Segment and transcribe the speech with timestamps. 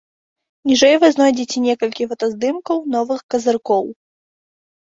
[0.69, 3.85] Ніжэй вы знойдзеце некалькі фотаздымкаў новых казыркоў.